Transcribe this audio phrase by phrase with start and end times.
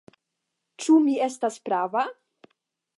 [0.85, 2.09] Ĉu mi estas prava?